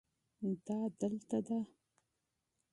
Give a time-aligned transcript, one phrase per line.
[0.65, 1.59] دا دلته ده